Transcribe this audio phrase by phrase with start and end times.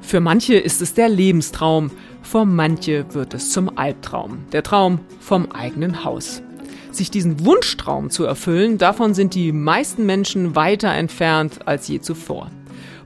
[0.00, 1.90] Für manche ist es der Lebenstraum,
[2.22, 6.42] für manche wird es zum Albtraum, der Traum vom eigenen Haus.
[6.90, 12.50] Sich diesen Wunschtraum zu erfüllen, davon sind die meisten Menschen weiter entfernt als je zuvor.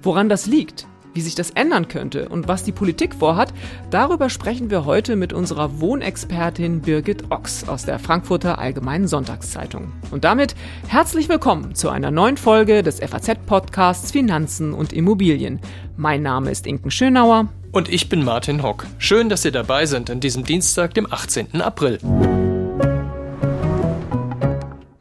[0.01, 3.53] Woran das liegt, wie sich das ändern könnte und was die Politik vorhat,
[3.91, 9.93] darüber sprechen wir heute mit unserer Wohnexpertin Birgit Ochs aus der Frankfurter Allgemeinen Sonntagszeitung.
[10.11, 10.55] Und damit
[10.89, 15.61] herzlich willkommen zu einer neuen Folge des FAZ-Podcasts Finanzen und Immobilien.
[15.96, 17.49] Mein Name ist Inken Schönauer.
[17.72, 18.86] Und ich bin Martin Hock.
[18.99, 21.63] Schön, dass ihr dabei sind an diesem Dienstag, dem 18.
[21.63, 21.99] April.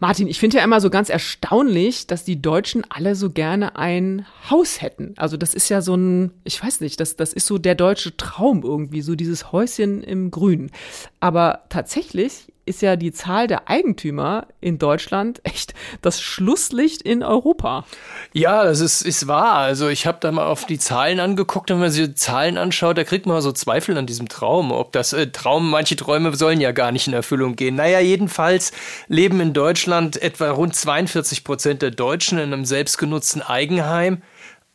[0.01, 4.25] Martin, ich finde ja immer so ganz erstaunlich, dass die Deutschen alle so gerne ein
[4.49, 5.13] Haus hätten.
[5.15, 8.17] Also das ist ja so ein, ich weiß nicht, das, das ist so der deutsche
[8.17, 10.71] Traum irgendwie, so dieses Häuschen im Grün.
[11.19, 17.85] Aber tatsächlich ist ja die Zahl der Eigentümer in Deutschland echt das Schlusslicht in Europa.
[18.31, 19.55] Ja, das ist, ist wahr.
[19.57, 22.57] Also ich habe da mal auf die Zahlen angeguckt und wenn man sich die Zahlen
[22.57, 24.71] anschaut, da kriegt man so Zweifel an diesem Traum.
[24.71, 27.75] Ob das äh, Traum, manche Träume sollen ja gar nicht in Erfüllung gehen.
[27.75, 28.71] Naja, jedenfalls
[29.09, 34.21] leben in Deutschland etwa rund 42 Prozent der Deutschen in einem selbstgenutzten Eigenheim.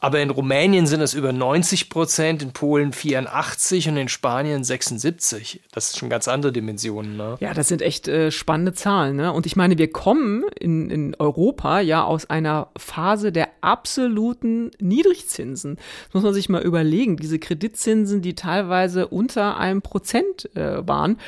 [0.06, 5.62] Aber in Rumänien sind es über 90 Prozent, in Polen 84 und in Spanien 76.
[5.72, 7.16] Das ist schon ganz andere Dimensionen.
[7.16, 7.36] Ne?
[7.40, 9.16] Ja, das sind echt äh, spannende Zahlen.
[9.16, 9.32] Ne?
[9.32, 15.74] Und ich meine, wir kommen in, in Europa ja aus einer Phase der absoluten Niedrigzinsen.
[15.74, 17.16] Das muss man sich mal überlegen.
[17.16, 21.18] Diese Kreditzinsen, die teilweise unter einem Prozent äh, waren.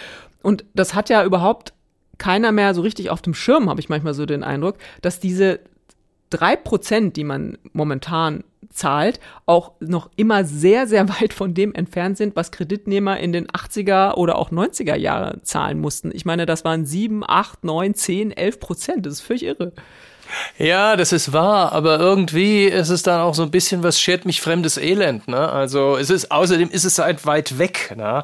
[0.40, 1.72] Und das hat ja überhaupt
[2.18, 5.58] keiner mehr so richtig auf dem Schirm, habe ich manchmal so den Eindruck, dass diese
[6.30, 12.16] drei Prozent, die man momentan zahlt, auch noch immer sehr, sehr weit von dem entfernt
[12.16, 16.10] sind, was Kreditnehmer in den 80er oder auch 90er Jahren zahlen mussten.
[16.14, 19.06] Ich meine, das waren 7, 8, 9, 10, 11 Prozent.
[19.06, 19.72] Das ist völlig irre.
[20.58, 24.26] Ja, das ist wahr, aber irgendwie ist es dann auch so ein bisschen, was schert
[24.26, 25.48] mich fremdes Elend, ne?
[25.50, 28.22] Also es ist, außerdem ist es halt weit weg, ne?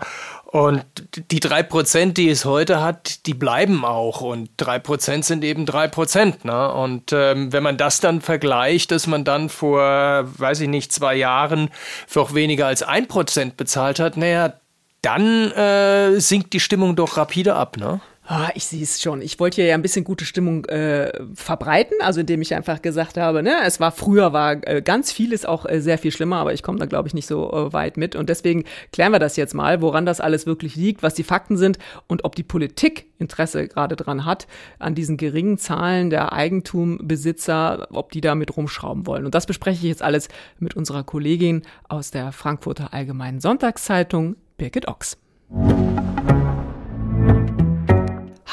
[0.54, 0.84] Und
[1.32, 4.20] die drei Prozent, die es heute hat, die bleiben auch.
[4.20, 6.44] Und drei Prozent sind eben drei Prozent.
[6.44, 6.72] Ne?
[6.72, 9.80] Und ähm, wenn man das dann vergleicht, dass man dann vor,
[10.38, 11.70] weiß ich nicht, zwei Jahren
[12.06, 14.52] für auch weniger als ein Prozent bezahlt hat, naja,
[15.02, 18.00] dann äh, sinkt die Stimmung doch rapide ab, ne?
[18.26, 19.20] Ah, ich sehe es schon.
[19.20, 23.18] Ich wollte hier ja ein bisschen gute Stimmung äh, verbreiten, also indem ich einfach gesagt
[23.18, 26.54] habe, ne, es war früher war äh, ganz vieles auch äh, sehr viel schlimmer, aber
[26.54, 29.36] ich komme da glaube ich nicht so äh, weit mit und deswegen klären wir das
[29.36, 33.08] jetzt mal, woran das alles wirklich liegt, was die Fakten sind und ob die Politik
[33.18, 34.46] Interesse gerade dran hat
[34.78, 39.26] an diesen geringen Zahlen der Eigentumbesitzer, ob die damit rumschrauben wollen.
[39.26, 44.88] Und das bespreche ich jetzt alles mit unserer Kollegin aus der Frankfurter Allgemeinen Sonntagszeitung, Birgit
[44.88, 45.18] Ochs.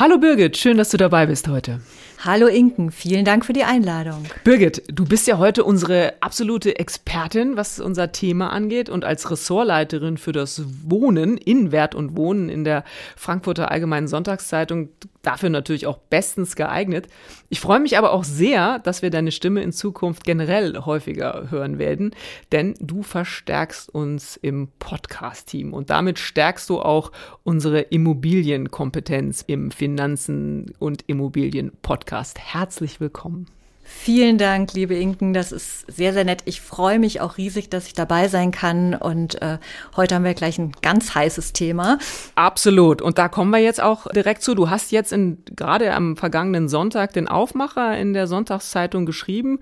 [0.01, 1.79] Hallo Birgit, schön, dass du dabei bist heute.
[2.23, 4.25] Hallo Inken, vielen Dank für die Einladung.
[4.43, 10.17] Birgit, du bist ja heute unsere absolute Expertin, was unser Thema angeht und als Ressortleiterin
[10.17, 12.83] für das Wohnen, in Wert und Wohnen in der
[13.15, 14.89] Frankfurter Allgemeinen Sonntagszeitung
[15.23, 17.07] dafür natürlich auch bestens geeignet.
[17.49, 21.79] Ich freue mich aber auch sehr, dass wir deine Stimme in Zukunft generell häufiger hören
[21.79, 22.11] werden,
[22.51, 27.11] denn du verstärkst uns im Podcast-Team und damit stärkst du auch
[27.43, 32.10] unsere Immobilienkompetenz im Finanzen- und Immobilien-Podcast.
[32.11, 33.47] Herzlich willkommen.
[33.83, 35.33] Vielen Dank, liebe Inken.
[35.33, 36.41] Das ist sehr, sehr nett.
[36.45, 38.95] Ich freue mich auch riesig, dass ich dabei sein kann.
[38.95, 39.59] Und äh,
[39.95, 41.99] heute haben wir gleich ein ganz heißes Thema.
[42.35, 43.01] Absolut.
[43.01, 44.55] Und da kommen wir jetzt auch direkt zu.
[44.55, 49.59] Du hast jetzt in, gerade am vergangenen Sonntag den Aufmacher in der Sonntagszeitung geschrieben.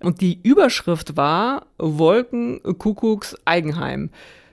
[0.00, 4.10] Und die Überschrift war Wolken, Kuckucks, Eigenheim.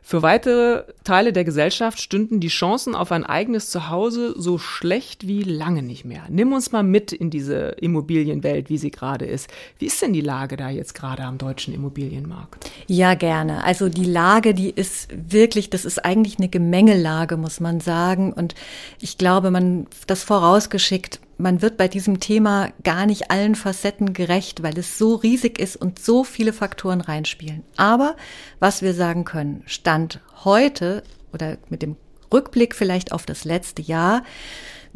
[0.08, 5.42] Für weitere Teile der Gesellschaft stünden die Chancen auf ein eigenes Zuhause so schlecht wie
[5.42, 6.26] lange nicht mehr.
[6.30, 9.50] Nimm uns mal mit in diese Immobilienwelt, wie sie gerade ist.
[9.80, 12.70] Wie ist denn die Lage da jetzt gerade am deutschen Immobilienmarkt?
[12.86, 13.64] Ja, gerne.
[13.64, 18.32] Also die Lage, die ist wirklich, das ist eigentlich eine Gemengelage, muss man sagen.
[18.32, 18.54] Und
[19.02, 24.64] ich glaube, man, das vorausgeschickt, man wird bei diesem Thema gar nicht allen Facetten gerecht,
[24.64, 27.64] weil es so riesig ist und so viele Faktoren reinspielen.
[27.78, 28.16] Aber
[28.60, 31.04] was wir sagen können, Stand heute
[31.34, 31.98] oder mit dem
[32.34, 34.24] Rückblick vielleicht auf das letzte Jahr,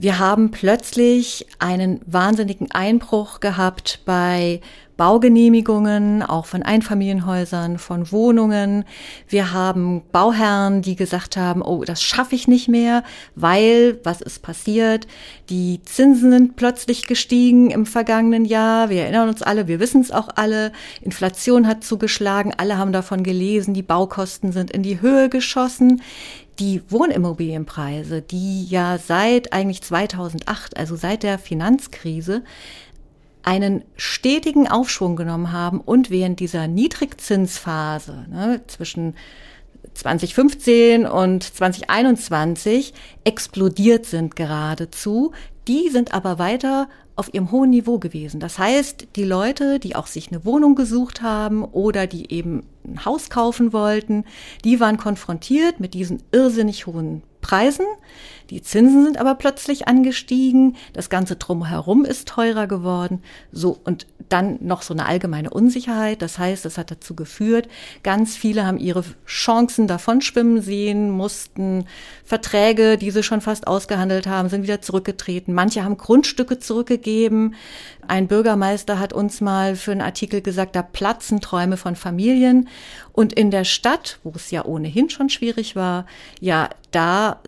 [0.01, 4.62] wir haben plötzlich einen wahnsinnigen Einbruch gehabt bei
[4.96, 8.86] Baugenehmigungen, auch von Einfamilienhäusern, von Wohnungen.
[9.28, 13.04] Wir haben Bauherren, die gesagt haben, oh, das schaffe ich nicht mehr,
[13.36, 15.06] weil, was ist passiert?
[15.50, 18.90] Die Zinsen sind plötzlich gestiegen im vergangenen Jahr.
[18.90, 20.72] Wir erinnern uns alle, wir wissen es auch alle.
[21.01, 26.01] Inflation hat zugeschlagen, alle haben davon gelesen, die Baukosten sind in die Höhe geschossen
[26.59, 32.44] die Wohnimmobilienpreise, die ja seit eigentlich 2008, also seit der Finanzkrise,
[33.44, 39.15] einen stetigen Aufschwung genommen haben und während dieser Niedrigzinsphase ne, zwischen
[39.94, 45.31] 2015 und 2021 explodiert sind geradezu.
[45.67, 46.89] Die sind aber weiter
[47.19, 48.39] auf ihrem hohen Niveau gewesen.
[48.39, 53.04] Das heißt, die Leute, die auch sich eine Wohnung gesucht haben oder die eben ein
[53.04, 54.24] Haus kaufen wollten,
[54.63, 57.86] die waren konfrontiert mit diesen irrsinnig hohen Preisen.
[58.50, 60.75] Die Zinsen sind aber plötzlich angestiegen.
[60.94, 63.21] Das Ganze drumherum ist teurer geworden.
[63.51, 63.80] So.
[63.83, 66.21] Und dann noch so eine allgemeine Unsicherheit.
[66.21, 67.68] Das heißt, das hat dazu geführt,
[68.03, 71.86] ganz viele haben ihre Chancen davon schwimmen sehen, mussten
[72.24, 75.53] Verträge, die sie schon fast ausgehandelt haben, sind wieder zurückgetreten.
[75.53, 77.56] Manche haben Grundstücke zurückgegeben.
[78.07, 82.68] Ein Bürgermeister hat uns mal für einen Artikel gesagt, da platzen Träume von Familien.
[83.13, 86.06] Und in der Stadt, wo es ja ohnehin schon schwierig war,
[86.39, 87.41] ja, da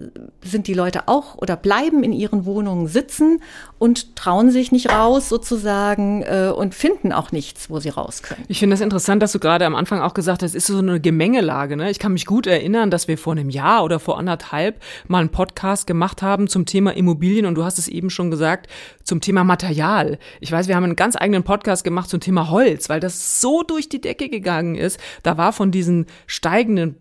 [0.43, 3.41] sind die Leute auch oder bleiben in ihren Wohnungen sitzen
[3.79, 8.43] und trauen sich nicht raus sozusagen äh, und finden auch nichts, wo sie raus können.
[8.47, 10.77] Ich finde das interessant, dass du gerade am Anfang auch gesagt hast, es ist so
[10.77, 11.75] eine Gemengelage.
[11.75, 11.89] Ne?
[11.89, 15.29] Ich kann mich gut erinnern, dass wir vor einem Jahr oder vor anderthalb mal einen
[15.29, 18.67] Podcast gemacht haben zum Thema Immobilien und du hast es eben schon gesagt,
[19.03, 20.19] zum Thema Material.
[20.39, 23.63] Ich weiß, wir haben einen ganz eigenen Podcast gemacht zum Thema Holz, weil das so
[23.63, 24.99] durch die Decke gegangen ist.
[25.23, 26.97] Da war von diesen steigenden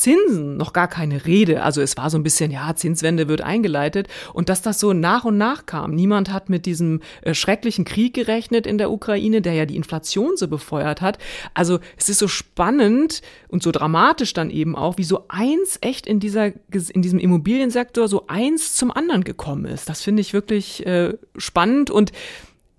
[0.00, 1.62] Zinsen noch gar keine Rede.
[1.62, 5.24] Also es war so ein bisschen, ja, Zinswende wird eingeleitet und dass das so nach
[5.24, 5.94] und nach kam.
[5.94, 10.36] Niemand hat mit diesem äh, schrecklichen Krieg gerechnet in der Ukraine, der ja die Inflation
[10.36, 11.18] so befeuert hat.
[11.52, 16.06] Also es ist so spannend und so dramatisch dann eben auch, wie so eins echt
[16.06, 19.88] in dieser, in diesem Immobiliensektor so eins zum anderen gekommen ist.
[19.88, 22.12] Das finde ich wirklich äh, spannend und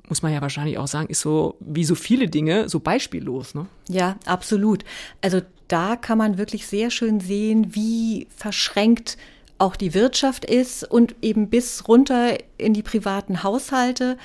[0.09, 3.67] muss man ja wahrscheinlich auch sagen, ist so wie so viele Dinge so beispiellos, ne?
[3.87, 4.83] Ja, absolut.
[5.21, 5.39] Also
[5.71, 9.17] da kann man wirklich sehr schön sehen, wie verschränkt
[9.57, 14.17] auch die Wirtschaft ist und eben bis runter in die privaten Haushalte.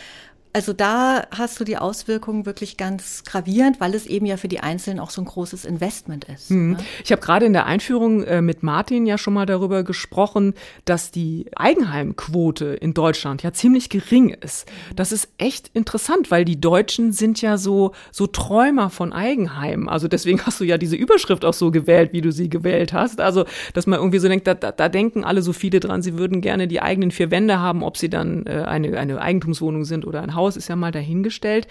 [0.56, 4.60] Also da hast du die Auswirkungen wirklich ganz gravierend, weil es eben ja für die
[4.60, 6.50] Einzelnen auch so ein großes Investment ist.
[6.50, 6.70] Mhm.
[6.70, 6.78] Ne?
[7.04, 10.54] Ich habe gerade in der Einführung äh, mit Martin ja schon mal darüber gesprochen,
[10.86, 14.66] dass die Eigenheimquote in Deutschland ja ziemlich gering ist.
[14.94, 19.90] Das ist echt interessant, weil die Deutschen sind ja so so Träumer von Eigenheim.
[19.90, 23.20] Also deswegen hast du ja diese Überschrift auch so gewählt, wie du sie gewählt hast.
[23.20, 23.44] Also
[23.74, 26.40] dass man irgendwie so denkt, da, da, da denken alle so viele dran, sie würden
[26.40, 30.22] gerne die eigenen vier Wände haben, ob sie dann äh, eine eine Eigentumswohnung sind oder
[30.22, 31.66] ein Haus Haus ist ja mal dahingestellt.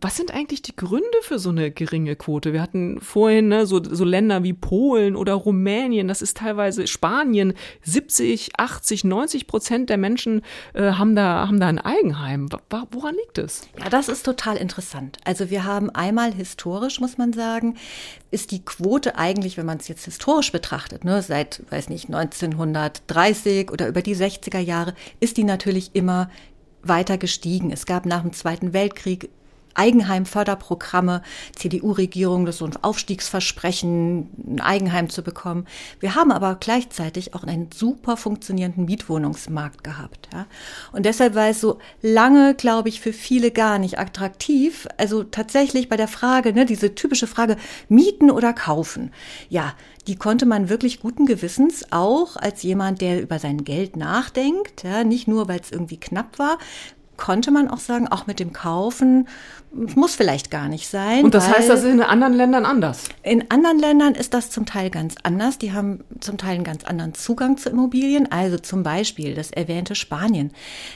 [0.00, 2.52] Was sind eigentlich die Gründe für so eine geringe Quote?
[2.52, 7.54] Wir hatten vorhin ne, so, so Länder wie Polen oder Rumänien, das ist teilweise Spanien,
[7.82, 10.42] 70, 80, 90 Prozent der Menschen
[10.74, 12.48] äh, haben, da, haben da ein Eigenheim.
[12.90, 13.68] Woran liegt es?
[13.78, 15.18] Ja, das ist total interessant.
[15.24, 17.76] Also wir haben einmal historisch, muss man sagen,
[18.32, 23.70] ist die Quote eigentlich, wenn man es jetzt historisch betrachtet, ne, seit, weiß nicht, 1930
[23.70, 26.28] oder über die 60er Jahre, ist die natürlich immer
[26.82, 27.70] weiter gestiegen.
[27.70, 29.30] Es gab nach dem Zweiten Weltkrieg
[29.76, 31.22] Eigenheimförderprogramme,
[31.54, 35.66] CDU-Regierung, das so ein Aufstiegsversprechen, ein Eigenheim zu bekommen.
[36.00, 40.28] Wir haben aber gleichzeitig auch einen super funktionierenden Mietwohnungsmarkt gehabt.
[40.32, 40.46] Ja.
[40.92, 44.86] Und deshalb war es so lange, glaube ich, für viele gar nicht attraktiv.
[44.96, 47.56] Also tatsächlich bei der Frage, ne, diese typische Frage,
[47.88, 49.12] mieten oder kaufen.
[49.48, 49.74] Ja,
[50.06, 55.02] die konnte man wirklich guten Gewissens auch als jemand, der über sein Geld nachdenkt, ja,
[55.02, 56.58] nicht nur, weil es irgendwie knapp war,
[57.16, 59.28] konnte man auch sagen, auch mit dem Kaufen
[59.72, 61.24] muss vielleicht gar nicht sein.
[61.24, 63.04] Und das heißt, das ist in anderen Ländern anders?
[63.22, 65.58] In anderen Ländern ist das zum Teil ganz anders.
[65.58, 68.30] Die haben zum Teil einen ganz anderen Zugang zu Immobilien.
[68.30, 70.52] Also zum Beispiel das erwähnte Spanien.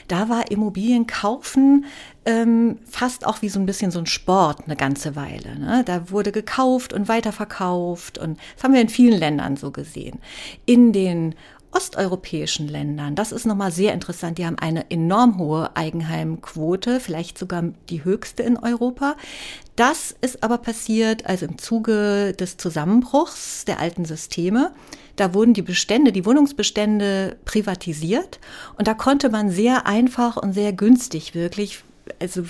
[0.07, 1.85] Da war Immobilien kaufen
[2.25, 5.57] ähm, fast auch wie so ein bisschen so ein Sport eine ganze Weile.
[5.59, 5.83] Ne?
[5.85, 10.19] Da wurde gekauft und weiterverkauft und das haben wir in vielen Ländern so gesehen.
[10.65, 11.35] In den
[11.71, 17.63] osteuropäischen Ländern, das ist nochmal sehr interessant, die haben eine enorm hohe Eigenheimquote, vielleicht sogar
[17.89, 19.15] die höchste in Europa.
[19.75, 24.71] Das ist aber passiert, also im Zuge des Zusammenbruchs der alten Systeme.
[25.15, 28.39] Da wurden die Bestände, die Wohnungsbestände privatisiert
[28.77, 31.83] und da konnte man sehr einfach und sehr günstig wirklich
[32.19, 32.43] also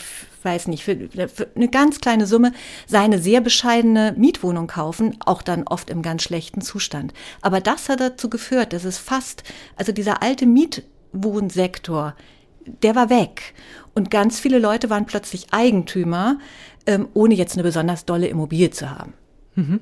[0.44, 2.54] weiß nicht, für, für, eine ganz kleine Summe
[2.88, 7.14] seine sehr bescheidene Mietwohnung kaufen, auch dann oft im ganz schlechten Zustand.
[7.42, 9.44] Aber das hat dazu geführt, dass es fast,
[9.76, 12.16] also dieser alte Mietwohnsektor,
[12.84, 13.54] der war weg.
[13.94, 16.40] Und ganz viele Leute waren plötzlich Eigentümer,
[16.86, 19.14] ähm, ohne jetzt eine besonders dolle Immobilie zu haben.
[19.56, 19.82] Mhm.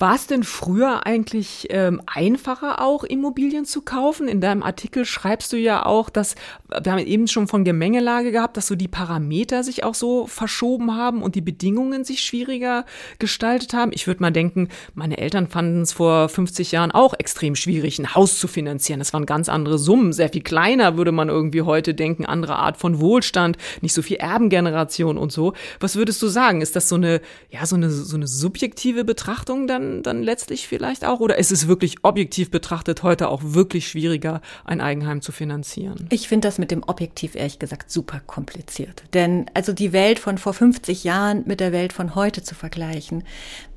[0.00, 4.28] War es denn früher eigentlich ähm, einfacher auch Immobilien zu kaufen?
[4.28, 6.36] In deinem Artikel schreibst du ja auch, dass
[6.68, 10.96] wir haben eben schon von Gemengelage gehabt, dass so die Parameter sich auch so verschoben
[10.96, 12.86] haben und die Bedingungen sich schwieriger
[13.18, 13.90] gestaltet haben.
[13.92, 18.14] Ich würde mal denken, meine Eltern fanden es vor 50 Jahren auch extrem schwierig, ein
[18.14, 19.00] Haus zu finanzieren.
[19.00, 22.78] Das waren ganz andere Summen, sehr viel kleiner würde man irgendwie heute denken, andere Art
[22.78, 25.52] von Wohlstand, nicht so viel Erbengeneration und so.
[25.78, 26.62] Was würdest du sagen?
[26.62, 31.04] Ist das so eine ja so eine so eine subjektive Betrachtung dann dann, letztlich vielleicht
[31.04, 31.20] auch?
[31.20, 36.06] Oder ist es wirklich objektiv betrachtet heute auch wirklich schwieriger, ein Eigenheim zu finanzieren?
[36.10, 39.02] Ich finde das mit dem Objektiv ehrlich gesagt super kompliziert.
[39.14, 43.24] Denn also die Welt von vor 50 Jahren mit der Welt von heute zu vergleichen,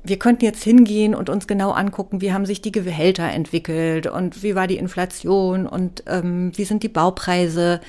[0.06, 4.42] wir könnten jetzt hingehen und uns genau angucken, wie haben sich die Gehälter entwickelt und
[4.42, 7.80] wie war die Inflation und ähm, wie sind die Baupreise,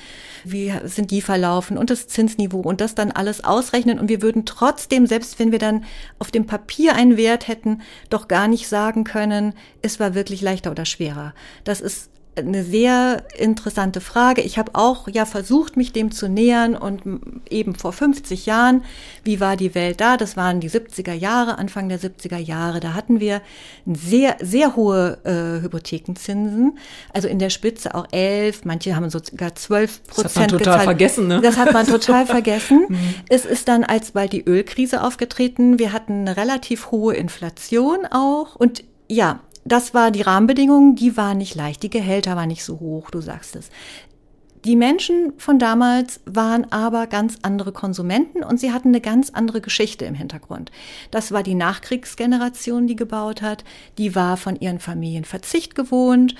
[0.42, 4.46] wie sind die verlaufen und das Zinsniveau und das dann alles ausrechnen und wir würden
[4.46, 5.84] trotzdem, selbst wenn wir dann
[6.18, 10.70] auf dem Papier einen Wert hätten, doch gar nicht sagen können, es war wirklich leichter
[10.70, 11.34] oder schwerer.
[11.64, 14.42] Das ist eine sehr interessante Frage.
[14.42, 17.02] Ich habe auch ja versucht, mich dem zu nähern und
[17.48, 18.84] eben vor 50 Jahren,
[19.24, 20.16] wie war die Welt da?
[20.16, 22.80] Das waren die 70er Jahre, Anfang der 70er Jahre.
[22.80, 23.40] Da hatten wir
[23.86, 26.78] sehr, sehr hohe äh, Hypothekenzinsen.
[27.12, 30.58] Also in der Spitze auch 11, manche haben sogar 12 Prozent Das hat man total
[30.58, 30.84] gezahlt.
[30.84, 31.40] vergessen, ne?
[31.40, 32.86] Das hat man total vergessen.
[32.88, 33.14] Mhm.
[33.28, 35.78] Es ist dann alsbald die Ölkrise aufgetreten.
[35.78, 41.38] Wir hatten eine relativ hohe Inflation auch und ja, das war die Rahmenbedingung, die waren
[41.38, 43.70] nicht leicht, die Gehälter waren nicht so hoch, du sagst es.
[44.64, 49.60] Die Menschen von damals waren aber ganz andere Konsumenten und sie hatten eine ganz andere
[49.60, 50.72] Geschichte im Hintergrund.
[51.12, 53.62] Das war die Nachkriegsgeneration, die gebaut hat,
[53.96, 56.34] die war von ihren Familien Verzicht gewohnt,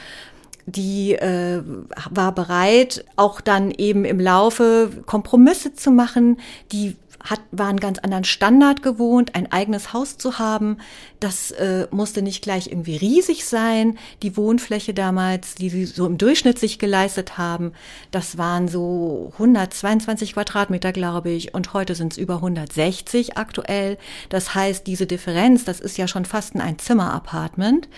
[0.66, 1.62] die äh,
[2.10, 6.40] war bereit, auch dann eben im Laufe Kompromisse zu machen,
[6.72, 10.78] die hat, war einen ganz anderen Standard gewohnt, ein eigenes Haus zu haben.
[11.20, 13.98] Das äh, musste nicht gleich irgendwie riesig sein.
[14.22, 17.72] Die Wohnfläche damals, die sie so im Durchschnitt sich geleistet haben,
[18.10, 21.54] das waren so 122 Quadratmeter, glaube ich.
[21.54, 23.98] Und heute sind es über 160 aktuell.
[24.28, 27.88] Das heißt, diese Differenz, das ist ja schon fast ein Einzimmer-Apartment.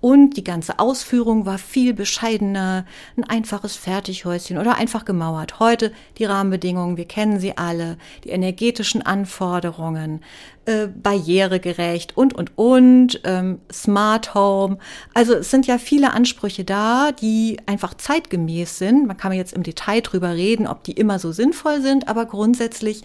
[0.00, 2.84] Und die ganze Ausführung war viel bescheidener,
[3.16, 5.58] ein einfaches Fertighäuschen oder einfach gemauert.
[5.58, 10.20] Heute die Rahmenbedingungen, wir kennen sie alle, die energetischen Anforderungen,
[10.66, 14.78] äh, barrieregerecht und, und, und, ähm, Smart Home.
[15.14, 19.06] Also es sind ja viele Ansprüche da, die einfach zeitgemäß sind.
[19.06, 23.02] Man kann jetzt im Detail drüber reden, ob die immer so sinnvoll sind, aber grundsätzlich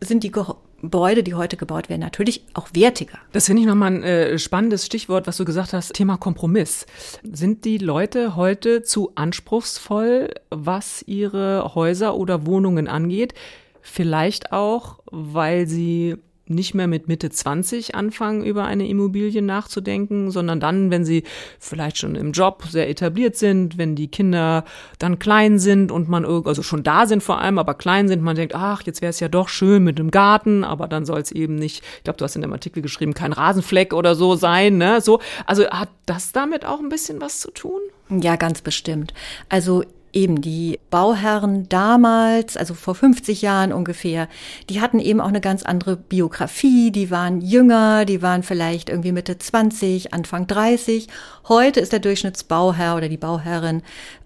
[0.00, 0.30] sind die
[0.82, 3.18] Gebäude, die heute gebaut werden, natürlich auch wertiger.
[3.30, 6.86] Das finde ich nochmal ein äh, spannendes Stichwort, was du gesagt hast, Thema Kompromiss.
[7.22, 13.32] Sind die Leute heute zu anspruchsvoll, was ihre Häuser oder Wohnungen angeht?
[13.80, 16.16] Vielleicht auch, weil sie
[16.54, 21.24] nicht mehr mit Mitte 20 anfangen, über eine Immobilie nachzudenken, sondern dann, wenn sie
[21.58, 24.64] vielleicht schon im Job sehr etabliert sind, wenn die Kinder
[24.98, 28.36] dann klein sind und man also schon da sind vor allem, aber klein sind, man
[28.36, 31.32] denkt, ach, jetzt wäre es ja doch schön mit dem Garten, aber dann soll es
[31.32, 34.78] eben nicht, ich glaube, du hast in dem Artikel geschrieben, kein Rasenfleck oder so sein,
[34.78, 35.00] ne?
[35.00, 37.80] So, also hat das damit auch ein bisschen was zu tun?
[38.08, 39.14] Ja, ganz bestimmt.
[39.48, 44.28] Also eben die Bauherren damals, also vor 50 Jahren ungefähr,
[44.68, 49.12] die hatten eben auch eine ganz andere Biografie, die waren jünger, die waren vielleicht irgendwie
[49.12, 51.08] Mitte 20, Anfang 30.
[51.48, 53.82] Heute ist der Durchschnittsbauherr oder die Bauherrin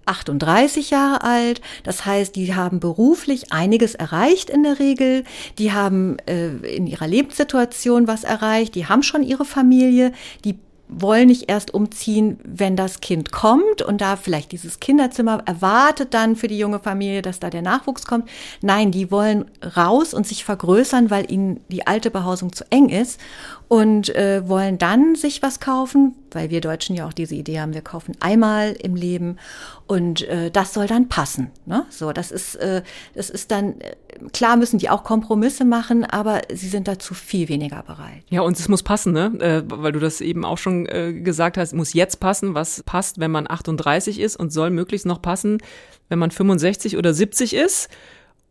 [0.06, 1.60] 38 Jahre alt.
[1.82, 5.24] Das heißt, die haben beruflich einiges erreicht in der Regel.
[5.58, 8.74] Die haben äh, in ihrer Lebenssituation was erreicht.
[8.74, 10.12] Die haben schon ihre Familie.
[10.44, 16.14] Die wollen nicht erst umziehen, wenn das Kind kommt und da vielleicht dieses Kinderzimmer erwartet
[16.14, 18.28] dann für die junge Familie, dass da der Nachwuchs kommt.
[18.62, 23.20] Nein, die wollen raus und sich vergrößern, weil ihnen die alte Behausung zu eng ist
[23.68, 27.74] und äh, wollen dann sich was kaufen, weil wir Deutschen ja auch diese Idee haben,
[27.74, 29.38] wir kaufen einmal im Leben
[29.86, 31.50] und äh, das soll dann passen.
[31.64, 31.84] Ne?
[31.90, 32.82] So, das ist, äh,
[33.14, 33.96] das ist dann, äh,
[34.32, 38.22] klar müssen die auch Kompromisse machen, aber sie sind dazu viel weniger bereit.
[38.28, 39.32] Ja, und es muss passen, ne?
[39.40, 43.18] Äh, weil du das eben auch schon äh, gesagt hast, muss jetzt passen, was passt,
[43.18, 45.58] wenn man 38 ist und soll möglichst noch passen,
[46.08, 47.88] wenn man 65 oder 70 ist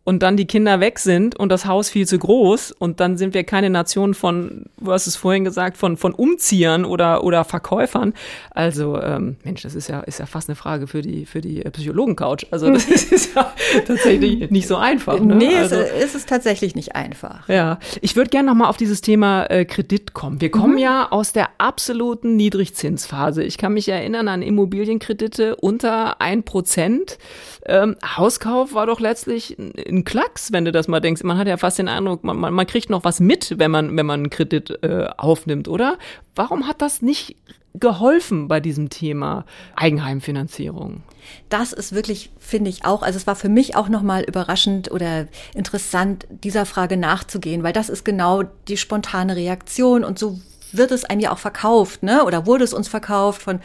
[0.06, 3.34] und dann die Kinder weg sind und das Haus viel zu groß und dann sind
[3.34, 8.14] wir keine Nation von, du hast es vorhin gesagt, von, von Umziehern oder, oder Verkäufern.
[8.52, 11.62] Also, ähm, Mensch, das ist ja, ist ja fast eine Frage für die, für die
[11.62, 12.46] Psychologen-Couch.
[12.52, 13.52] Also, das ist ja
[13.86, 15.20] tatsächlich nicht so einfach.
[15.20, 15.36] Ne?
[15.36, 17.50] Nee, also, es ist tatsächlich nicht einfach.
[17.50, 20.40] Ja, ich würde gerne nochmal auf dieses Thema äh, Kredit kommen.
[20.40, 20.80] Wir kommen mhm.
[20.80, 23.44] ja aus der absoluten Niedrigzinsphase.
[23.44, 27.18] Ich kann mich erinnern an Immobilienkredite unter ein Prozent.
[27.66, 29.58] Ähm, Hauskauf war doch letztlich
[29.96, 31.24] ein Klacks, wenn du das mal denkst.
[31.24, 33.96] Man hat ja fast den Eindruck, man, man, man kriegt noch was mit, wenn man,
[33.98, 35.98] wenn man einen Kredit äh, aufnimmt, oder?
[36.36, 37.36] Warum hat das nicht
[37.74, 41.04] geholfen bei diesem Thema Eigenheimfinanzierung?
[41.50, 45.28] Das ist wirklich, finde ich auch, also es war für mich auch nochmal überraschend oder
[45.54, 50.40] interessant, dieser Frage nachzugehen, weil das ist genau die spontane Reaktion und so
[50.78, 52.26] wird es einem ja auch verkauft, ne?
[52.26, 53.60] Oder wurde es uns verkauft von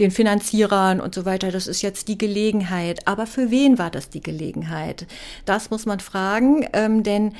[0.00, 1.50] den Finanzierern und so weiter.
[1.50, 3.06] Das ist jetzt die Gelegenheit.
[3.06, 5.06] Aber für wen war das die Gelegenheit?
[5.44, 7.32] Das muss man fragen, ähm, denn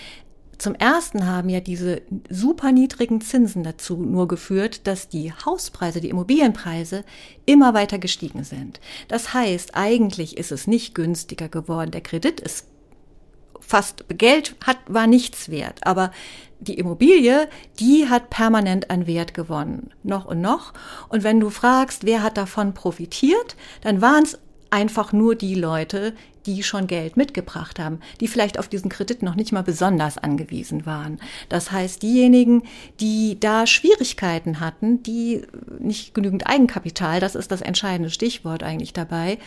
[0.59, 6.09] zum ersten haben ja diese super niedrigen Zinsen dazu nur geführt, dass die Hauspreise, die
[6.09, 7.05] Immobilienpreise
[7.45, 8.81] immer weiter gestiegen sind.
[9.09, 11.91] Das heißt, eigentlich ist es nicht günstiger geworden.
[11.91, 12.67] Der Kredit ist
[13.61, 16.11] fast Geld hat war nichts wert, aber
[16.61, 17.49] die Immobilie,
[17.79, 20.73] die hat permanent an Wert gewonnen, noch und noch.
[21.09, 24.39] Und wenn du fragst, wer hat davon profitiert, dann waren es
[24.71, 26.15] einfach nur die Leute,
[26.47, 30.87] die schon Geld mitgebracht haben, die vielleicht auf diesen Kredit noch nicht mal besonders angewiesen
[30.87, 31.19] waren.
[31.49, 32.63] Das heißt, diejenigen,
[33.01, 35.43] die da Schwierigkeiten hatten, die
[35.79, 39.39] nicht genügend Eigenkapital, das ist das entscheidende Stichwort eigentlich dabei,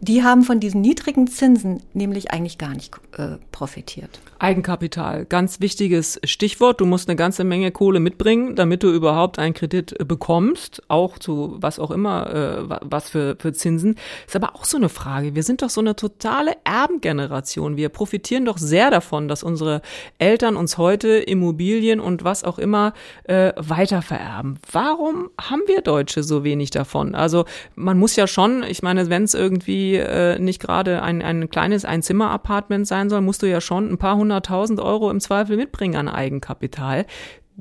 [0.00, 4.20] die haben von diesen niedrigen Zinsen nämlich eigentlich gar nicht äh, profitiert.
[4.38, 6.80] Eigenkapital, ganz wichtiges Stichwort.
[6.80, 11.18] Du musst eine ganze Menge Kohle mitbringen, damit du überhaupt einen Kredit äh, bekommst, auch
[11.18, 13.96] zu was auch immer, äh, was für, für Zinsen.
[14.26, 15.34] Ist aber auch so eine Frage.
[15.34, 17.76] Wir sind doch so eine totale Erbengeneration.
[17.76, 19.80] Wir profitieren doch sehr davon, dass unsere
[20.18, 22.92] Eltern uns heute Immobilien und was auch immer
[23.24, 24.58] äh, weitervererben.
[24.70, 27.14] Warum haben wir Deutsche so wenig davon?
[27.14, 27.44] Also
[27.76, 31.84] man muss ja schon, ich meine, wenn es irgendwie äh, nicht gerade ein, ein kleines
[31.84, 36.08] Einzimmer-Apartment sein soll, musst du ja schon ein paar hunderttausend Euro im Zweifel mitbringen an
[36.08, 37.06] Eigenkapital.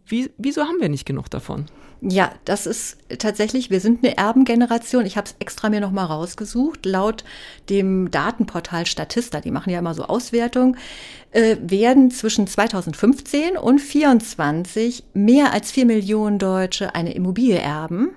[0.05, 1.65] Wie, wieso haben wir nicht genug davon?
[2.05, 5.05] Ja, das ist tatsächlich, wir sind eine Erbengeneration.
[5.05, 6.85] Ich habe es extra mir nochmal rausgesucht.
[6.85, 7.23] Laut
[7.69, 10.75] dem Datenportal Statista, die machen ja immer so Auswertungen,
[11.31, 18.09] äh, werden zwischen 2015 und 2024 mehr als vier Millionen Deutsche eine Immobilie erben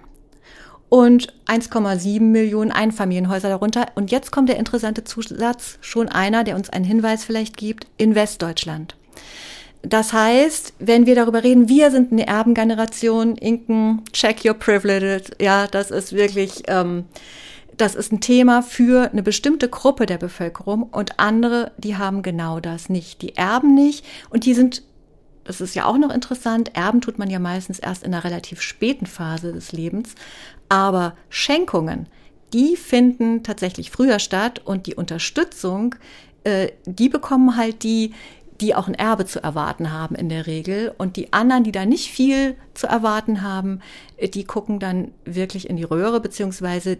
[0.88, 3.86] und 1,7 Millionen Einfamilienhäuser darunter.
[3.94, 8.14] Und jetzt kommt der interessante Zusatz, schon einer, der uns einen Hinweis vielleicht gibt, in
[8.14, 8.96] Westdeutschland.
[9.82, 15.68] Das heißt, wenn wir darüber reden, wir sind eine Erbengeneration, Inken, check your privileges, ja,
[15.68, 17.04] das ist wirklich, ähm,
[17.76, 22.58] das ist ein Thema für eine bestimmte Gruppe der Bevölkerung und andere, die haben genau
[22.58, 23.22] das nicht.
[23.22, 24.82] Die erben nicht und die sind
[25.46, 28.60] das ist ja auch noch interessant, Erben tut man ja meistens erst in einer relativ
[28.60, 30.16] späten Phase des Lebens,
[30.68, 32.08] aber Schenkungen,
[32.52, 35.94] die finden tatsächlich früher statt und die Unterstützung,
[36.44, 38.12] äh, die bekommen halt die,
[38.60, 40.94] die auch ein Erbe zu erwarten haben in der Regel.
[40.96, 43.80] Und die anderen, die da nicht viel zu erwarten haben,
[44.16, 46.98] äh, die gucken dann wirklich in die Röhre, beziehungsweise äh,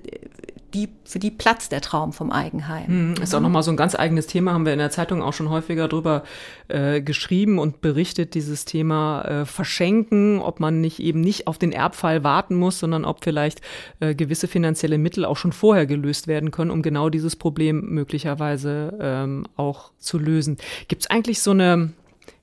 [0.75, 2.87] die, für die platzt der Traum vom Eigenheim.
[2.87, 5.33] Hm, ist auch nochmal so ein ganz eigenes Thema, haben wir in der Zeitung auch
[5.33, 6.23] schon häufiger drüber
[6.69, 11.73] äh, geschrieben und berichtet, dieses Thema äh, Verschenken, ob man nicht eben nicht auf den
[11.73, 13.63] Erbfall warten muss, sondern ob vielleicht
[14.01, 18.99] äh, gewisse finanzielle Mittel auch schon vorher gelöst werden können, um genau dieses Problem möglicherweise
[19.01, 20.59] ähm, auch zu lösen.
[20.89, 21.93] Gibt es eigentlich so eine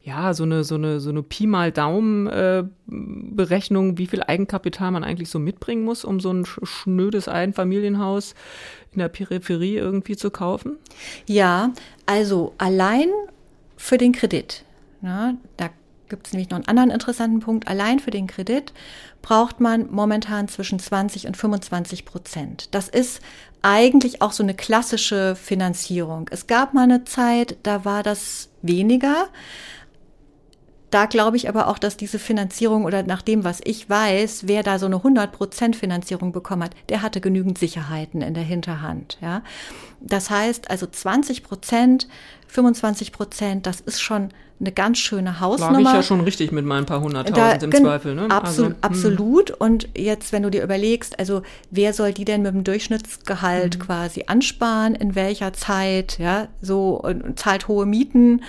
[0.05, 4.91] ja, so eine, so eine, so eine Pi mal Daumen äh, Berechnung, wie viel Eigenkapital
[4.91, 8.35] man eigentlich so mitbringen muss, um so ein schnödes Einfamilienhaus
[8.91, 10.77] in der Peripherie irgendwie zu kaufen?
[11.25, 11.71] Ja,
[12.05, 13.07] also allein
[13.77, 14.65] für den Kredit.
[14.99, 15.69] Na, da
[16.09, 17.69] gibt es nämlich noch einen anderen interessanten Punkt.
[17.69, 18.73] Allein für den Kredit
[19.21, 22.75] braucht man momentan zwischen 20 und 25 Prozent.
[22.75, 23.21] Das ist
[23.63, 26.29] eigentlich auch so eine klassische Finanzierung.
[26.31, 29.29] Es gab mal eine Zeit, da war das weniger.
[30.93, 34.61] Da glaube ich aber auch, dass diese Finanzierung oder nach dem, was ich weiß, wer
[34.61, 39.17] da so eine 100% Finanzierung bekommen hat, der hatte genügend Sicherheiten in der Hinterhand.
[39.19, 39.41] Ja?
[40.01, 42.07] Das heißt also 20 Prozent,
[42.47, 44.29] 25 Prozent, das ist schon
[44.59, 45.73] eine ganz schöne Hausnummer.
[45.73, 48.13] War ich ja schon richtig mit meinen paar hunderttausend im Zweifel.
[48.13, 48.27] Ne?
[48.29, 49.49] Absolut, also, absolut.
[49.49, 53.81] Und jetzt, wenn du dir überlegst, also wer soll die denn mit dem Durchschnittsgehalt mhm.
[53.81, 58.41] quasi ansparen, in welcher Zeit, ja, so und zahlt hohe Mieten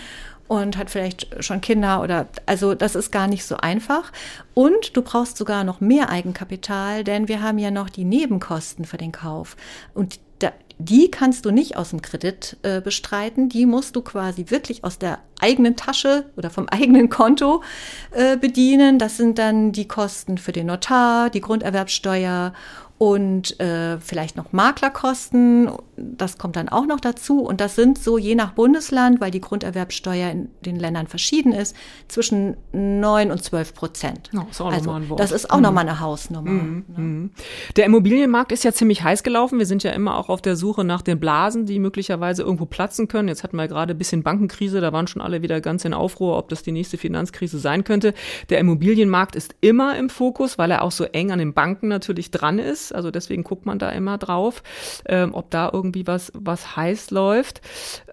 [0.48, 4.12] und hat vielleicht schon Kinder oder also das ist gar nicht so einfach.
[4.52, 8.96] Und du brauchst sogar noch mehr Eigenkapital, denn wir haben ja noch die Nebenkosten für
[8.96, 9.56] den Kauf.
[9.94, 14.46] Und da, die kannst du nicht aus dem Kredit äh, bestreiten, die musst du quasi
[14.48, 17.62] wirklich aus der eigenen Tasche oder vom eigenen Konto
[18.10, 18.98] äh, bedienen.
[18.98, 22.52] Das sind dann die Kosten für den Notar, die Grunderwerbsteuer
[22.98, 27.40] und äh, vielleicht noch Maklerkosten das kommt dann auch noch dazu.
[27.40, 31.76] Und das sind so je nach Bundesland, weil die Grunderwerbsteuer in den Ländern verschieden ist,
[32.08, 34.30] zwischen 9 und 12 Prozent.
[34.34, 35.62] Oh, ist also, das ist auch mhm.
[35.62, 36.50] nochmal eine Hausnummer.
[36.50, 36.84] Mhm.
[36.88, 36.98] Ne?
[36.98, 37.30] Mhm.
[37.76, 39.58] Der Immobilienmarkt ist ja ziemlich heiß gelaufen.
[39.58, 43.08] Wir sind ja immer auch auf der Suche nach den Blasen, die möglicherweise irgendwo platzen
[43.08, 43.28] können.
[43.28, 46.36] Jetzt hatten wir gerade ein bisschen Bankenkrise, da waren schon alle wieder ganz in Aufruhr,
[46.38, 48.14] ob das die nächste Finanzkrise sein könnte.
[48.50, 52.30] Der Immobilienmarkt ist immer im Fokus, weil er auch so eng an den Banken natürlich
[52.30, 52.94] dran ist.
[52.94, 54.62] Also deswegen guckt man da immer drauf,
[55.06, 57.60] ähm, ob da irgendwie was, was heiß läuft.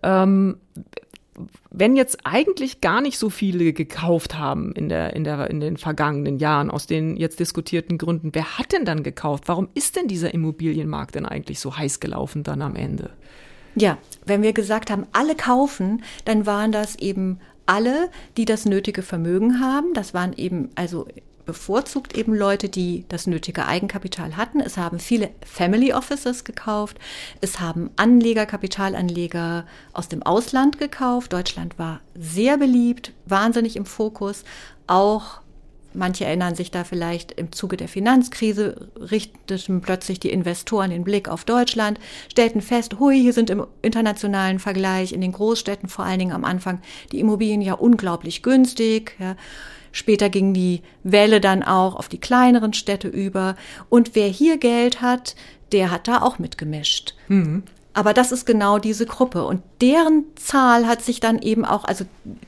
[0.04, 0.58] Ähm,
[1.70, 5.78] wenn jetzt eigentlich gar nicht so viele gekauft haben in, der, in, der, in den
[5.78, 9.46] vergangenen Jahren aus den jetzt diskutierten Gründen, wer hat denn dann gekauft?
[9.48, 13.12] Warum ist denn dieser Immobilienmarkt denn eigentlich so heiß gelaufen dann am Ende?
[13.76, 19.02] Ja, wenn wir gesagt haben, alle kaufen, dann waren das eben alle, die das nötige
[19.02, 19.94] Vermögen haben.
[19.94, 21.08] Das waren eben also
[21.46, 24.60] bevorzugt eben Leute, die das nötige Eigenkapital hatten.
[24.60, 26.98] Es haben viele Family Offices gekauft.
[27.42, 31.34] Es haben Anleger, Kapitalanleger aus dem Ausland gekauft.
[31.34, 34.44] Deutschland war sehr beliebt, wahnsinnig im Fokus.
[34.88, 35.42] Auch
[35.94, 41.28] Manche erinnern sich da vielleicht im Zuge der Finanzkrise, richteten plötzlich die Investoren den Blick
[41.28, 42.00] auf Deutschland,
[42.30, 46.46] stellten fest, hui, hier sind im internationalen Vergleich in den Großstädten vor allen Dingen am
[46.46, 49.16] Anfang die Immobilien ja unglaublich günstig.
[49.20, 49.36] Ja.
[49.92, 53.56] Später ging die Welle dann auch auf die kleineren Städte über.
[53.90, 55.36] Und wer hier Geld hat,
[55.72, 57.16] der hat da auch mitgemischt.
[57.28, 57.64] Mhm.
[57.94, 59.44] Aber das ist genau diese Gruppe.
[59.44, 62.06] Und deren Zahl hat sich dann eben auch, also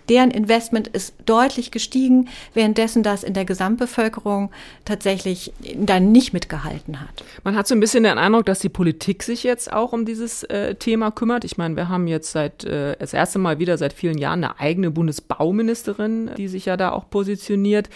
[0.08, 4.52] deren Investment ist deutlich gestiegen, währenddessen das in der Gesamtbevölkerung
[4.86, 7.24] tatsächlich dann nicht mitgehalten hat.
[7.44, 10.44] Man hat so ein bisschen den Eindruck, dass die Politik sich jetzt auch um dieses
[10.44, 11.44] äh, Thema kümmert.
[11.44, 14.60] Ich meine, wir haben jetzt seit äh, das erste Mal wieder seit vielen Jahren eine
[14.60, 17.90] eigene Bundesbauministerin, die sich ja da auch positioniert.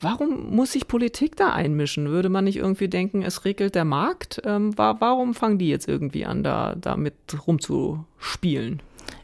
[0.00, 2.08] Warum muss sich Politik da einmischen?
[2.08, 4.40] Würde man nicht irgendwie denken, es regelt der Markt?
[4.44, 7.14] Ähm, warum fangen die jetzt irgendwie an, da, da mit
[7.46, 8.80] rumzuspielen?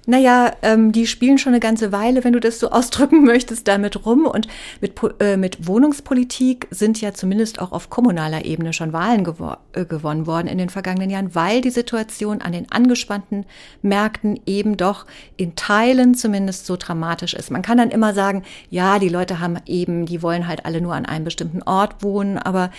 [0.06, 4.04] Naja, ähm, die spielen schon eine ganze Weile, wenn du das so ausdrücken möchtest, damit
[4.04, 4.26] rum.
[4.26, 4.48] Und
[4.80, 9.84] mit, äh, mit Wohnungspolitik sind ja zumindest auch auf kommunaler Ebene schon Wahlen gewo äh,
[9.84, 13.46] gewonnen worden in den vergangenen Jahren, weil die Situation an den angespannten
[13.82, 17.50] Märkten eben doch in Teilen zumindest so dramatisch ist.
[17.50, 20.94] Man kann dann immer sagen, ja, die Leute haben eben, die wollen halt alle nur
[20.94, 22.70] an einem bestimmten Ort wohnen, aber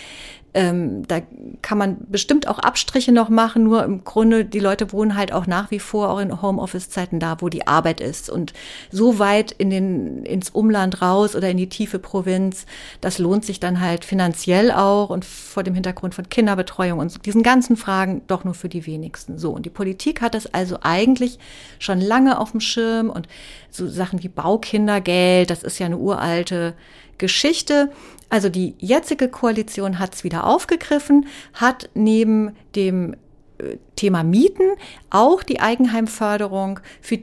[0.56, 1.20] ähm, da
[1.60, 5.46] kann man bestimmt auch Abstriche noch machen, nur im Grunde, die Leute wohnen halt auch
[5.46, 8.30] nach wie vor auch in Homeoffice-Zeiten da, wo die Arbeit ist.
[8.30, 8.54] Und
[8.90, 12.64] so weit in den, ins Umland raus oder in die tiefe Provinz,
[13.02, 17.42] das lohnt sich dann halt finanziell auch und vor dem Hintergrund von Kinderbetreuung und diesen
[17.42, 19.36] ganzen Fragen doch nur für die wenigsten.
[19.36, 19.50] So.
[19.50, 21.38] Und die Politik hat das also eigentlich
[21.78, 23.28] schon lange auf dem Schirm und
[23.70, 26.72] so Sachen wie Baukindergeld, das ist ja eine uralte
[27.18, 27.90] Geschichte.
[28.28, 33.14] Also die jetzige Koalition hat es wieder aufgegriffen, hat neben dem
[33.58, 34.72] äh, Thema Mieten
[35.10, 37.20] auch die Eigenheimförderung für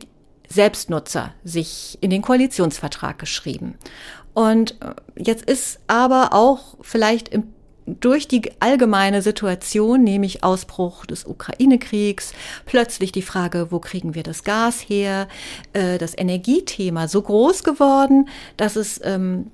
[0.48, 3.76] Selbstnutzer sich in den Koalitionsvertrag geschrieben.
[4.34, 7.54] Und äh, jetzt ist aber auch vielleicht im
[7.86, 12.34] durch die allgemeine Situation, nämlich Ausbruch des Ukraine-Kriegs,
[12.66, 15.28] plötzlich die Frage, wo kriegen wir das Gas her,
[15.74, 19.52] äh, das Energiethema so groß geworden, dass es ähm,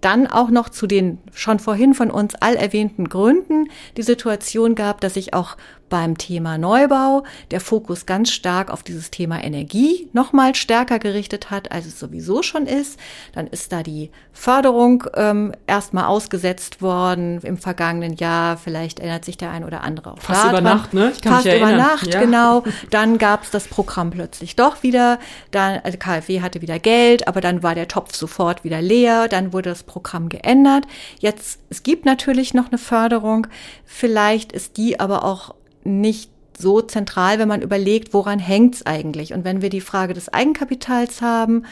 [0.00, 5.00] dann auch noch zu den schon vorhin von uns all erwähnten Gründen die Situation gab,
[5.00, 5.56] dass sich auch
[5.90, 11.72] beim Thema Neubau der Fokus ganz stark auf dieses Thema Energie nochmal stärker gerichtet hat,
[11.72, 12.98] als es sowieso schon ist.
[13.34, 18.56] Dann ist da die Förderung ähm, erstmal ausgesetzt worden im vergangenen Jahr.
[18.56, 21.10] Vielleicht erinnert sich der ein oder andere auch Fast über Nacht, ne?
[21.14, 22.20] Ich kann Fast über Nacht, ja.
[22.20, 22.64] genau.
[22.90, 25.18] Dann gab es das Programm plötzlich doch wieder.
[25.50, 29.28] Dann, also KfW hatte wieder Geld, aber dann war der Topf sofort wieder leer.
[29.28, 30.84] Dann wurde das Programm geändert.
[31.18, 33.48] Jetzt, es gibt natürlich noch eine Förderung.
[33.84, 39.32] Vielleicht ist die aber auch nicht so zentral, wenn man überlegt, woran hängt's eigentlich?
[39.32, 41.64] Und wenn wir die Frage des Eigenkapitals haben,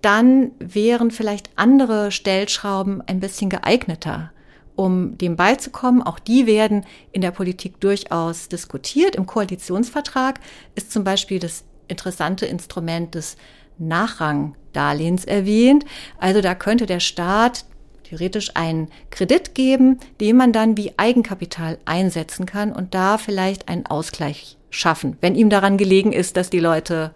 [0.00, 4.32] dann wären vielleicht andere Stellschrauben ein bisschen geeigneter,
[4.74, 6.02] um dem beizukommen.
[6.02, 9.14] Auch die werden in der Politik durchaus diskutiert.
[9.14, 10.40] Im Koalitionsvertrag
[10.74, 13.36] ist zum Beispiel das interessante Instrument des
[13.78, 15.84] Nachrangdarlehens erwähnt.
[16.18, 17.64] Also da könnte der Staat
[18.12, 23.86] theoretisch einen Kredit geben, den man dann wie Eigenkapital einsetzen kann und da vielleicht einen
[23.86, 27.12] Ausgleich schaffen, wenn ihm daran gelegen ist, dass die Leute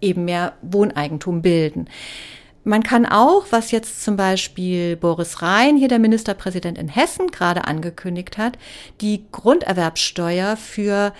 [0.00, 1.88] eben mehr Wohneigentum bilden.
[2.64, 7.66] Man kann auch, was jetzt zum Beispiel Boris Rhein, hier der Ministerpräsident in Hessen, gerade
[7.66, 8.58] angekündigt hat,
[9.02, 11.12] die Grunderwerbsteuer für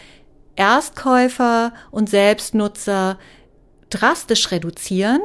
[0.56, 3.18] Erstkäufer und Selbstnutzer
[3.90, 5.20] drastisch reduzieren.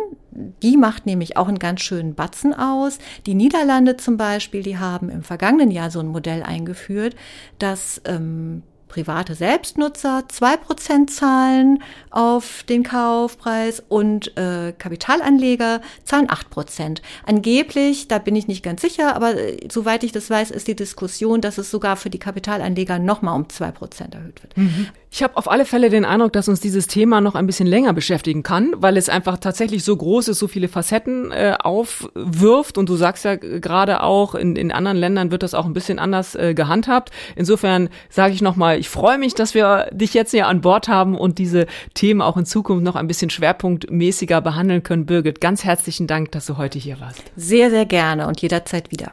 [0.62, 2.98] Die macht nämlich auch einen ganz schönen Batzen aus.
[3.26, 7.16] Die Niederlande zum Beispiel, die haben im vergangenen Jahr so ein Modell eingeführt,
[7.60, 16.52] dass ähm, private Selbstnutzer zwei Prozent zahlen auf den Kaufpreis und äh, Kapitalanleger zahlen acht
[16.52, 17.02] Prozent.
[17.26, 20.76] Angeblich, da bin ich nicht ganz sicher, aber äh, soweit ich das weiß, ist die
[20.76, 24.56] Diskussion, dass es sogar für die Kapitalanleger nochmal um zwei Prozent erhöht wird.
[24.58, 24.90] Mhm.
[25.16, 27.94] Ich habe auf alle Fälle den Eindruck, dass uns dieses Thema noch ein bisschen länger
[27.94, 32.80] beschäftigen kann, weil es einfach tatsächlich so groß ist, so viele Facetten äh, aufwirft.
[32.80, 36.00] Und du sagst ja gerade auch, in, in anderen Ländern wird das auch ein bisschen
[36.00, 37.12] anders äh, gehandhabt.
[37.36, 41.16] Insofern sage ich nochmal, ich freue mich, dass wir dich jetzt hier an Bord haben
[41.16, 45.06] und diese Themen auch in Zukunft noch ein bisschen schwerpunktmäßiger behandeln können.
[45.06, 47.22] Birgit, ganz herzlichen Dank, dass du heute hier warst.
[47.36, 49.12] Sehr, sehr gerne und jederzeit wieder.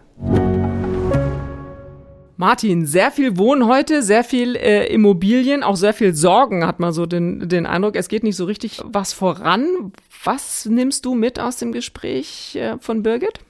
[2.41, 6.95] Martin, sehr viel Wohnen heute, sehr viel äh, Immobilien, auch sehr viel Sorgen, hat man
[6.95, 7.97] so den, den Eindruck.
[7.97, 9.93] Es geht nicht so richtig was voran.
[10.25, 13.41] Was nimmst du mit aus dem Gespräch äh, von Birgit?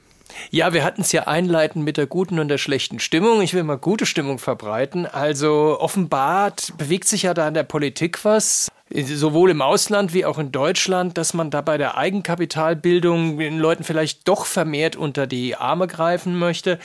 [0.50, 3.42] Ja, wir hatten es ja einleitend mit der guten und der schlechten Stimmung.
[3.42, 5.06] Ich will mal gute Stimmung verbreiten.
[5.06, 10.38] Also offenbar bewegt sich ja da in der Politik was sowohl im Ausland wie auch
[10.38, 15.56] in Deutschland, dass man da bei der Eigenkapitalbildung den Leuten vielleicht doch vermehrt unter die
[15.56, 16.78] Arme greifen möchte,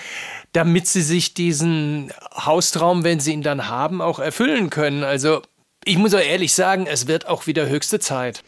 [0.54, 5.04] damit sie sich diesen Haustraum, wenn sie ihn dann haben, auch erfüllen können.
[5.04, 5.41] Also
[5.84, 8.44] ich muss auch ehrlich sagen, es wird auch wieder höchste Zeit.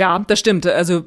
[0.00, 0.66] Ja, das stimmt.
[0.66, 1.04] Also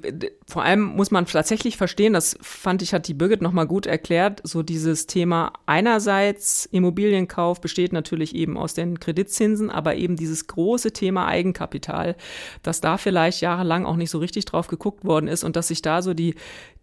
[0.48, 4.40] vor allem muss man tatsächlich verstehen, das fand ich, hat die Birgit nochmal gut erklärt,
[4.44, 10.94] so dieses Thema einerseits Immobilienkauf besteht natürlich eben aus den Kreditzinsen, aber eben dieses große
[10.94, 12.16] Thema Eigenkapital,
[12.62, 15.82] dass da vielleicht jahrelang auch nicht so richtig drauf geguckt worden ist und dass sich
[15.82, 16.36] da so die,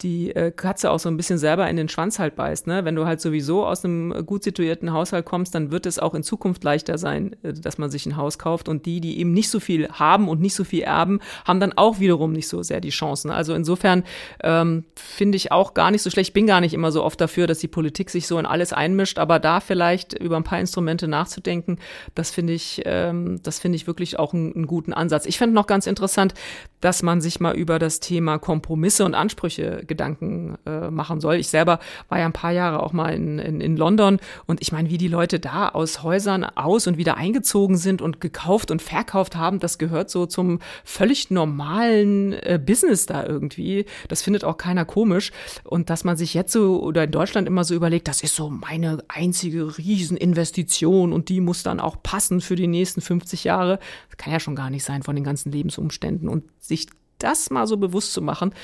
[0.03, 2.67] die äh, Katze auch so ein bisschen selber in den Schwanz halt beißt.
[2.67, 2.85] Ne?
[2.85, 6.25] Wenn du halt sowieso aus einem gut situierten Haushalt kommst, dann wird es auch in
[6.25, 9.49] Zukunft leichter sein, äh, dass man sich ein Haus kauft und die, die eben nicht
[9.49, 12.81] so viel haben und nicht so viel erben, haben dann auch wiederum nicht so sehr
[12.81, 13.31] die Chancen.
[13.31, 14.05] Also insofern
[14.43, 16.31] ähm, finde ich auch gar nicht so schlecht.
[16.31, 18.73] Ich bin gar nicht immer so oft dafür, dass die Politik sich so in alles
[18.73, 21.79] einmischt, aber da vielleicht über ein paar Instrumente nachzudenken,
[22.15, 25.27] das finde ich, ähm, das finde ich wirklich auch einen, einen guten Ansatz.
[25.27, 26.35] Ich finde noch ganz interessant,
[26.81, 31.37] dass man sich mal über das Thema Kompromisse und Ansprüche Gedanken äh, machen soll.
[31.37, 34.73] Ich selber war ja ein paar Jahre auch mal in, in, in London und ich
[34.73, 38.83] meine, wie die Leute da aus Häusern aus und wieder eingezogen sind und gekauft und
[38.83, 43.87] verkauft haben, das gehört so zum völlig normalen äh, Business da irgendwie.
[44.09, 45.33] Das findet auch keiner komisch.
[45.65, 48.51] Und dass man sich jetzt so oder in Deutschland immer so überlegt, das ist so
[48.51, 53.79] meine einzige Rieseninvestition und die muss dann auch passen für die nächsten 50 Jahre.
[54.09, 56.29] Das kann ja schon gar nicht sein von den ganzen Lebensumständen.
[56.29, 56.87] Und sich
[57.19, 58.55] das mal so bewusst zu machen,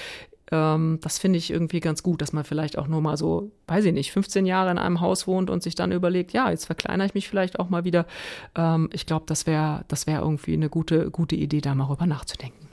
[0.53, 3.85] ähm, das finde ich irgendwie ganz gut, dass man vielleicht auch nur mal so, weiß
[3.85, 7.07] ich nicht, 15 Jahre in einem Haus wohnt und sich dann überlegt, ja, jetzt verkleinere
[7.07, 8.07] ich mich vielleicht auch mal wieder.
[8.55, 12.07] Ähm, ich glaube, das wäre das wäre irgendwie eine gute, gute Idee, da mal rüber
[12.07, 12.66] nachzudenken.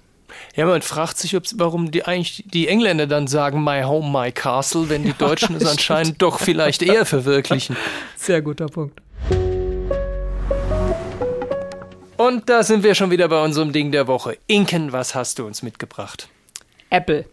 [0.56, 4.90] Ja, man fragt sich, warum die eigentlich die Engländer dann sagen My Home, My Castle,
[4.90, 7.76] wenn die Deutschen ja, es anscheinend doch vielleicht eher verwirklichen.
[8.16, 9.02] Sehr guter Punkt.
[12.18, 14.38] Und da sind wir schon wieder bei unserem Ding der Woche.
[14.48, 16.30] Inken, was hast du uns mitgebracht?
[16.90, 17.26] Apple.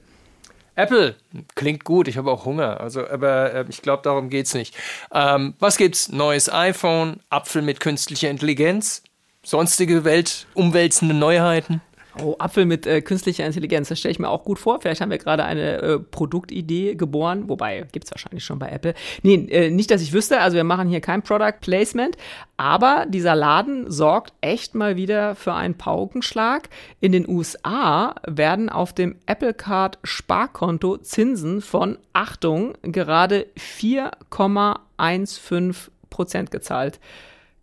[0.74, 1.14] Apple
[1.54, 4.74] klingt gut, ich habe auch Hunger, also aber äh, ich glaube, darum geht es nicht.
[5.12, 6.10] Ähm, was gibt's?
[6.10, 9.02] Neues iPhone, Apfel mit künstlicher Intelligenz,
[9.42, 11.82] sonstige Welt umwälzende Neuheiten.
[12.18, 14.80] Oh, Apfel mit äh, künstlicher Intelligenz, das stelle ich mir auch gut vor.
[14.80, 18.94] Vielleicht haben wir gerade eine äh, Produktidee geboren, wobei gibt es wahrscheinlich schon bei Apple.
[19.22, 22.16] Nee, äh, nicht, dass ich wüsste, also wir machen hier kein Product Placement,
[22.56, 26.68] aber dieser Laden sorgt echt mal wieder für einen Paukenschlag.
[27.00, 36.50] In den USA werden auf dem Apple Card Sparkonto Zinsen von, Achtung, gerade 4,15 Prozent
[36.50, 36.98] gezahlt.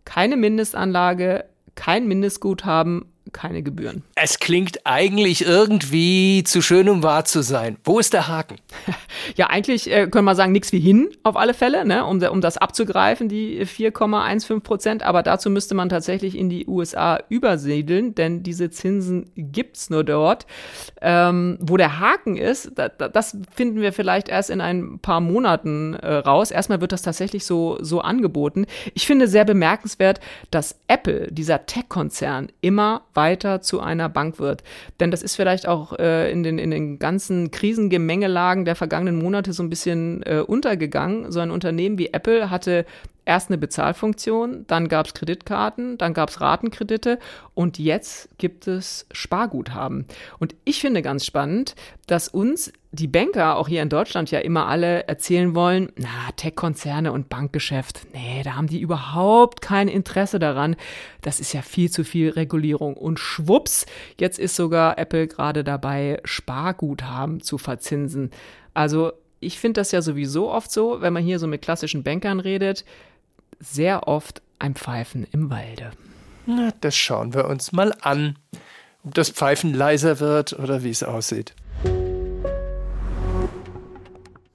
[0.04, 4.02] Keine Mindestanlage, kein Mindestguthaben, keine Gebühren.
[4.14, 7.76] Es klingt eigentlich irgendwie zu schön, um wahr zu sein.
[7.84, 8.56] Wo ist der Haken?
[9.36, 12.40] ja, eigentlich äh, können wir sagen, nichts wie hin, auf alle Fälle, ne, um, um
[12.40, 15.02] das abzugreifen, die 4,15 Prozent.
[15.02, 20.46] Aber dazu müsste man tatsächlich in die USA übersiedeln, denn diese Zinsen gibt's nur dort.
[21.00, 25.20] Ähm, wo der Haken ist, da, da, das finden wir vielleicht erst in ein paar
[25.20, 26.50] Monaten äh, raus.
[26.50, 28.66] Erstmal wird das tatsächlich so, so angeboten.
[28.94, 34.62] Ich finde sehr bemerkenswert, dass Apple, dieser Tech-Konzern, immer weiter zu einer Bank wird.
[35.00, 39.52] Denn das ist vielleicht auch äh, in, den, in den ganzen Krisengemengelagen der vergangenen Monate
[39.52, 41.32] so ein bisschen äh, untergegangen.
[41.32, 42.86] So ein Unternehmen wie Apple hatte
[43.24, 47.18] erst eine Bezahlfunktion, dann gab es Kreditkarten, dann gab es Ratenkredite
[47.54, 50.06] und jetzt gibt es Sparguthaben.
[50.38, 51.74] Und ich finde ganz spannend,
[52.06, 57.12] dass uns die Banker auch hier in Deutschland ja immer alle erzählen wollen, na, Tech-Konzerne
[57.12, 60.74] und Bankgeschäft, nee, da haben die überhaupt kein Interesse daran.
[61.20, 62.94] Das ist ja viel zu viel Regulierung.
[62.94, 63.84] Und schwupps,
[64.18, 68.30] jetzt ist sogar Apple gerade dabei, Sparguthaben zu verzinsen.
[68.72, 72.40] Also ich finde das ja sowieso oft so, wenn man hier so mit klassischen Bankern
[72.40, 72.84] redet,
[73.60, 75.90] sehr oft ein Pfeifen im Walde.
[76.46, 78.38] Na, das schauen wir uns mal an.
[79.04, 81.54] Ob das Pfeifen leiser wird oder wie es aussieht.